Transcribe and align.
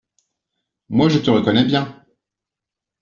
«Moi 0.89 1.09
je 1.09 1.19
te 1.19 1.29
reconnais 1.29 1.63
bien. 1.63 2.03